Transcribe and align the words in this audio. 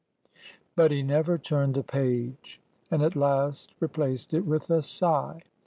But 0.75 0.89
he 0.89 1.03
never 1.03 1.37
turned 1.37 1.75
the 1.75 1.83
page, 1.83 2.59
and 2.89 3.03
at 3.03 3.15
last 3.15 3.75
replaced 3.79 4.33
it 4.33 4.47
with 4.47 4.71
a 4.71 4.81
sigh. 4.81 5.43